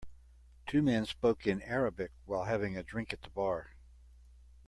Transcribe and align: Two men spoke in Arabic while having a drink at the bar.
Two 0.65 0.81
men 0.81 1.05
spoke 1.05 1.45
in 1.45 1.61
Arabic 1.61 2.11
while 2.25 2.45
having 2.45 2.75
a 2.75 2.81
drink 2.81 3.13
at 3.13 3.21
the 3.21 3.29
bar. 3.29 3.69